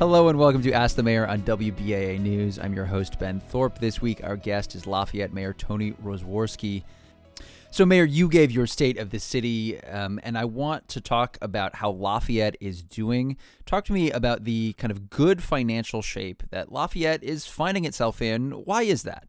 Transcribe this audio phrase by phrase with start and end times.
[0.00, 2.58] Hello and welcome to Ask the Mayor on WBAA News.
[2.58, 3.80] I'm your host, Ben Thorpe.
[3.80, 6.84] This week, our guest is Lafayette Mayor Tony Roswarski.
[7.70, 11.36] So, Mayor, you gave your state of the city, um, and I want to talk
[11.42, 13.36] about how Lafayette is doing.
[13.66, 18.22] Talk to me about the kind of good financial shape that Lafayette is finding itself
[18.22, 18.52] in.
[18.52, 19.28] Why is that?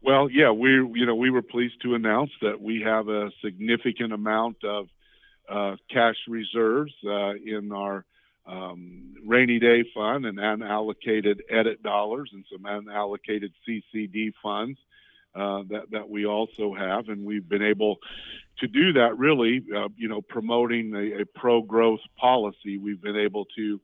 [0.00, 4.14] Well, yeah, we you know we were pleased to announce that we have a significant
[4.14, 4.88] amount of
[5.46, 8.06] uh, cash reserves uh, in our
[8.46, 14.78] um, rainy day fund and unallocated edit dollars and some unallocated CCD funds
[15.34, 17.98] uh, that that we also have, and we've been able
[18.58, 19.18] to do that.
[19.18, 23.80] Really, uh, you know, promoting a, a pro growth policy, we've been able to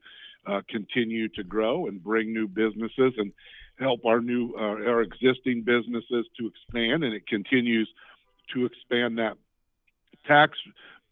[0.47, 3.33] uh, continue to grow and bring new businesses and
[3.79, 7.89] help our new uh, our existing businesses to expand, and it continues
[8.55, 9.37] to expand that
[10.27, 10.57] tax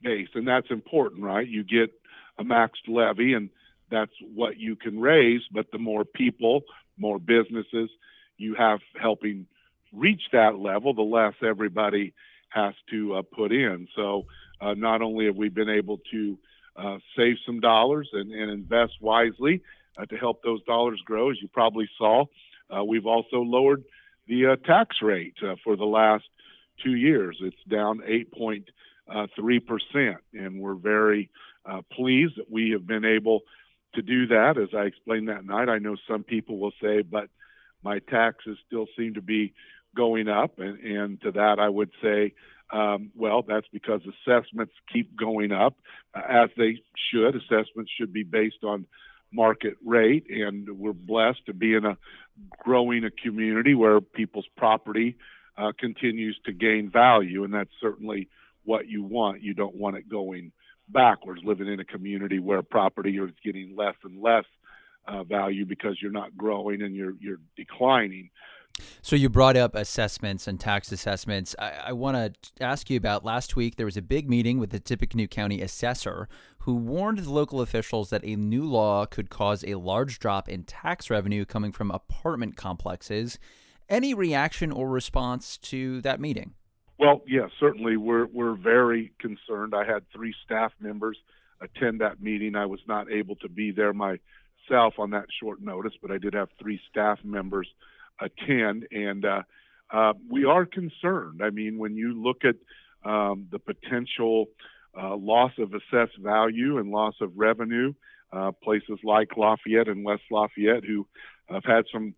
[0.03, 1.49] base, and that's important, right?
[1.49, 1.91] You get
[2.39, 3.51] a maxed levy, and
[3.91, 5.43] that's what you can raise.
[5.51, 6.63] But the more people,
[6.97, 7.91] more businesses
[8.37, 9.47] you have helping
[9.93, 12.15] reach that level, the less everybody
[12.51, 13.89] has to uh, put in.
[13.95, 14.27] So
[14.61, 16.37] uh, not only have we been able to
[16.77, 19.63] uh, save some dollars and, and invest wisely
[19.99, 22.25] uh, to help those dollars grow, as you probably saw,
[22.75, 23.85] uh, we've also lowered
[24.27, 26.25] the uh, tax rate for the last
[26.83, 27.39] two years.
[27.41, 31.31] It's down 8.3%, and we're very
[31.69, 33.41] uh, pleased that we have been able
[33.95, 34.59] to do that.
[34.59, 37.29] As I explained that night, I know some people will say, but
[37.83, 39.55] my taxes still seem to be
[39.97, 40.59] going up.
[40.59, 42.35] And, and to that, I would say,
[42.71, 45.77] um, well, that's because assessments keep going up
[46.15, 46.79] uh, as they
[47.11, 47.35] should.
[47.35, 48.87] Assessments should be based on
[49.33, 51.97] market rate, and we're blessed to be in a
[52.59, 55.17] growing a community where people's property
[55.57, 58.29] uh, continues to gain value, and that's certainly
[58.65, 59.43] what you want.
[59.43, 60.53] You don't want it going
[60.89, 64.45] backwards, living in a community where property is getting less and less
[65.07, 68.31] uh, value because you're not growing and you're you're declining.
[69.03, 71.57] So you brought up assessments and tax assessments.
[71.59, 73.77] I, I want to ask you about last week.
[73.77, 76.29] There was a big meeting with the Tippecanoe County assessor
[76.61, 80.65] who warned the local officials that a new law could cause a large drop in
[80.65, 83.39] tax revenue coming from apartment complexes.
[83.89, 86.55] Any reaction or response to that meeting?
[86.99, 89.75] Well, yeah, certainly we're we're very concerned.
[89.75, 91.17] I had three staff members
[91.61, 92.57] attend that meeting.
[92.57, 96.35] I was not able to be there myself on that short notice, but I did
[96.35, 97.69] have three staff members
[98.21, 99.43] attend, and uh,
[99.93, 101.41] uh, we are concerned.
[101.43, 102.57] I mean, when you look at
[103.09, 104.47] um, the potential
[105.01, 107.95] uh, loss of assessed value and loss of revenue,
[108.33, 111.07] uh, places like Lafayette and West Lafayette, who
[111.49, 112.15] have had some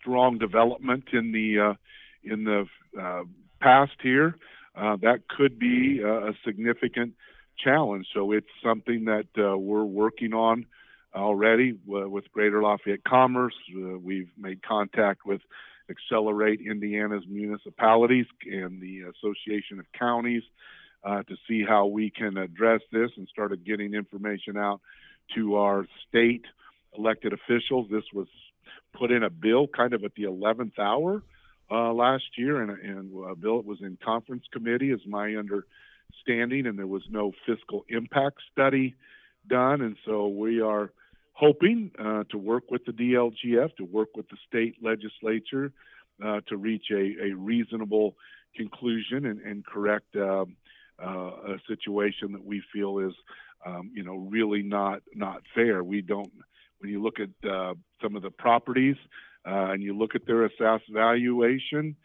[0.00, 1.74] strong development in the uh,
[2.22, 2.66] in the
[3.00, 3.24] uh,
[3.60, 4.36] passed here,
[4.76, 7.14] uh, that could be a significant
[7.58, 8.06] challenge.
[8.14, 10.66] So it's something that uh, we're working on
[11.14, 13.54] already uh, with Greater Lafayette Commerce.
[13.74, 15.40] Uh, we've made contact with
[15.90, 20.42] Accelerate Indiana's municipalities and the Association of Counties
[21.04, 24.80] uh, to see how we can address this and started getting information out
[25.34, 26.44] to our state
[26.96, 27.86] elected officials.
[27.90, 28.26] This was
[28.94, 31.22] put in a bill kind of at the 11th hour
[31.70, 36.66] uh, last year, and, and uh, Bill, it was in conference committee, is my understanding,
[36.66, 38.94] and there was no fiscal impact study
[39.48, 40.92] done, and so we are
[41.32, 45.72] hoping uh, to work with the DLGF, to work with the state legislature,
[46.24, 48.16] uh, to reach a, a reasonable
[48.56, 50.56] conclusion and, and correct um,
[51.00, 53.14] uh, a situation that we feel is,
[53.64, 55.84] um, you know, really not not fair.
[55.84, 56.32] We don't.
[56.80, 58.96] When you look at uh, some of the properties
[59.48, 61.96] uh, and you look at their assessed valuation,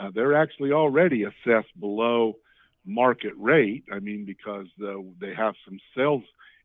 [0.00, 2.34] uh, they're actually already assessed below
[2.84, 3.84] market rate.
[3.92, 6.24] I mean, because the, they have some sales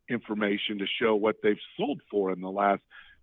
[0.10, 2.82] information to show what they've sold for in the last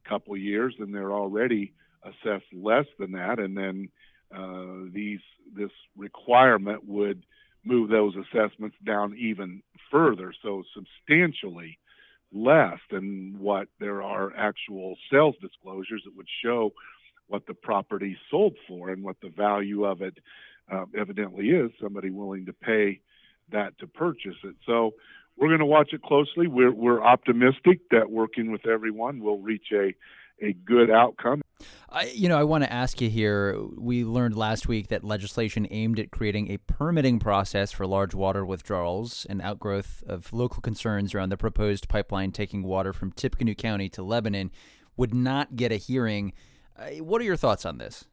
[0.09, 1.72] couple years, and they're already
[2.04, 3.38] assessed less than that.
[3.38, 3.88] And then
[4.34, 5.20] uh, these
[5.54, 7.25] this requirement would
[7.64, 11.79] move those assessments down even further, so substantially
[12.32, 16.70] less than what there are actual sales disclosures that would show
[17.31, 20.19] what the property sold for and what the value of it
[20.71, 21.71] uh, evidently is.
[21.81, 23.00] Somebody willing to pay
[23.53, 24.56] that to purchase it.
[24.67, 24.94] So
[25.37, 26.47] we're going to watch it closely.
[26.49, 29.94] We're we're optimistic that working with everyone will reach a
[30.43, 31.43] a good outcome.
[31.91, 33.59] I, you know, I want to ask you here.
[33.76, 38.44] We learned last week that legislation aimed at creating a permitting process for large water
[38.44, 43.88] withdrawals, an outgrowth of local concerns around the proposed pipeline taking water from Tippecanoe County
[43.91, 44.50] to Lebanon,
[44.97, 46.33] would not get a hearing.
[46.81, 48.05] Uh, what are your thoughts on this?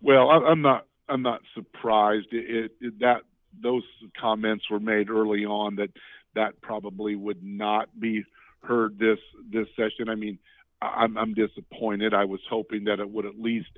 [0.00, 0.86] Well, I, am not.
[1.08, 2.28] I'm not surprised.
[2.32, 3.22] It, it, that
[3.62, 3.82] those
[4.20, 5.90] comments were made early on that
[6.34, 8.24] that probably would not be
[8.62, 9.18] heard this
[9.50, 10.08] this session.
[10.08, 10.38] I mean,
[10.82, 12.14] I'm, I'm disappointed.
[12.14, 13.70] I was hoping that it would at least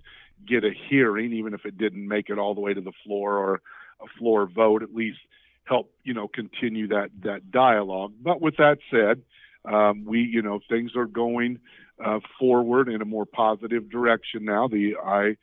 [0.47, 3.37] get a hearing, even if it didn't make it all the way to the floor
[3.37, 3.63] or
[4.01, 4.83] a floor vote.
[4.83, 5.19] At least
[5.65, 8.13] help you know continue that that dialogue.
[8.21, 9.23] But with that said,
[9.65, 11.61] um, we you know things are going
[12.05, 14.69] uh, forward in a more positive direction now.
[14.69, 15.37] The I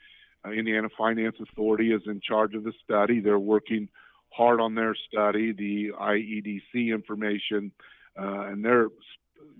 [0.45, 3.19] uh, Indiana Finance Authority is in charge of the study.
[3.19, 3.89] They're working
[4.29, 5.53] hard on their study.
[5.53, 7.71] The IEDC information
[8.19, 8.87] uh, and their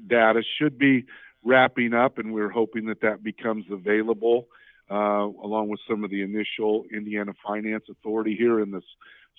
[0.07, 1.05] data should be
[1.43, 4.47] wrapping up, and we're hoping that that becomes available
[4.89, 4.95] uh,
[5.43, 8.81] along with some of the initial Indiana Finance Authority here in the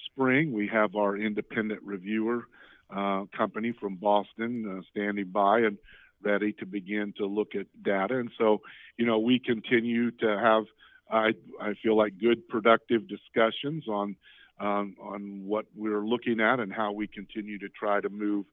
[0.07, 0.53] spring.
[0.53, 2.49] We have our independent reviewer
[2.95, 5.77] uh, company from Boston uh, standing by and
[6.23, 8.19] ready to begin to look at data.
[8.19, 8.61] And so,
[8.97, 10.65] you know, we continue to have,
[11.11, 14.17] I, I feel like, good, productive discussions on
[14.59, 18.47] um, on what we're looking at and how we continue to try to move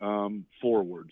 [0.00, 1.10] um, forward.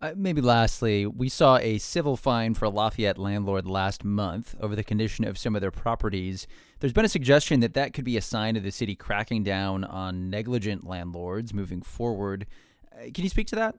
[0.00, 4.74] Uh, maybe lastly, we saw a civil fine for a Lafayette landlord last month over
[4.74, 6.48] the condition of some of their properties.
[6.80, 9.84] There's been a suggestion that that could be a sign of the city cracking down
[9.84, 12.46] on negligent landlords moving forward.
[12.92, 13.76] Uh, can you speak to that?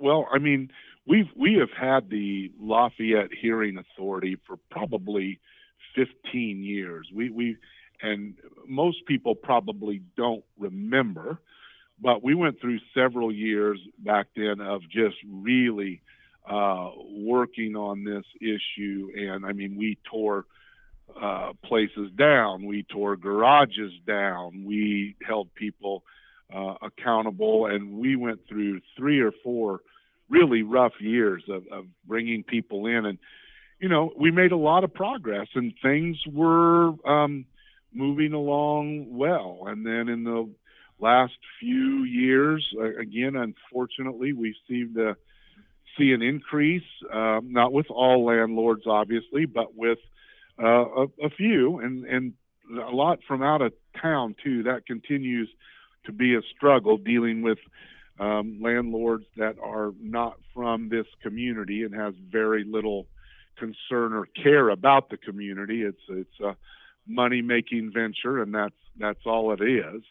[0.00, 0.70] Well, I mean,
[1.06, 5.40] we've we have had the Lafayette Hearing Authority for probably
[5.94, 7.08] 15 years.
[7.14, 7.56] We we
[8.02, 8.34] and
[8.66, 11.38] most people probably don't remember
[12.00, 16.00] but we went through several years back then of just really
[16.48, 19.10] uh, working on this issue.
[19.14, 20.46] And I mean, we tore
[21.20, 26.04] uh, places down, we tore garages down, we held people
[26.54, 29.80] uh, accountable, and we went through three or four
[30.30, 33.04] really rough years of, of bringing people in.
[33.04, 33.18] And,
[33.80, 37.44] you know, we made a lot of progress and things were um,
[37.92, 39.64] moving along well.
[39.66, 40.48] And then in the
[41.00, 45.16] last few years, uh, again, unfortunately, we seem to
[45.98, 49.98] see an increase, um, not with all landlords, obviously, but with
[50.62, 52.34] uh, a, a, few, and, and
[52.72, 54.62] a lot from out of town, too.
[54.62, 55.48] That continues
[56.04, 57.58] to be a struggle dealing with
[58.18, 63.06] um, landlords that are not from this community and has very little
[63.58, 65.82] concern or care about the community.
[65.82, 66.56] It's it's a
[67.06, 70.02] money making venture, and that's that's all it is.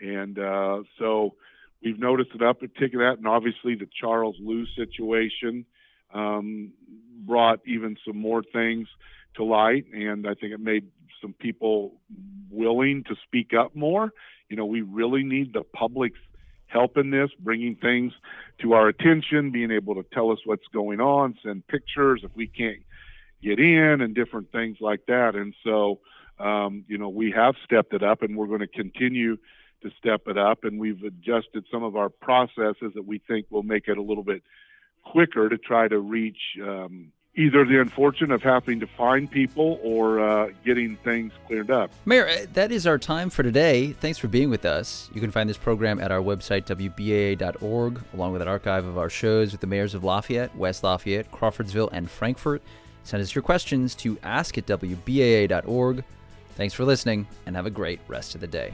[0.00, 1.34] And uh, so
[1.82, 5.64] we've noticed an uptick in that, and obviously the Charles Liu situation
[6.12, 6.72] um,
[7.24, 8.88] brought even some more things
[9.36, 10.86] to light, and I think it made
[11.20, 11.94] some people
[12.50, 14.12] willing to speak up more.
[14.48, 16.18] You know, we really need the public's
[16.66, 18.12] help in this, bringing things
[18.60, 22.46] to our attention, being able to tell us what's going on, send pictures if we
[22.46, 22.82] can't
[23.42, 25.34] get in, and different things like that.
[25.34, 26.00] And so,
[26.38, 29.36] um, you know, we have stepped it up, and we're going to continue
[29.82, 33.62] to step it up, and we've adjusted some of our processes that we think will
[33.62, 34.42] make it a little bit
[35.04, 40.20] quicker to try to reach um, either the unfortunate of having to find people or
[40.20, 41.90] uh, getting things cleared up.
[42.04, 43.92] Mayor, uh, that is our time for today.
[43.92, 45.10] Thanks for being with us.
[45.14, 49.10] You can find this program at our website, WBAA.org, along with an archive of our
[49.10, 52.62] shows with the mayors of Lafayette, West Lafayette, Crawfordsville, and Frankfort.
[53.04, 56.04] Send us your questions to ask at WBAA.org.
[56.56, 58.72] Thanks for listening, and have a great rest of the day.